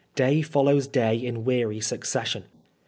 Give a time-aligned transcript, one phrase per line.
[0.15, 2.45] Day follows day in weary succession.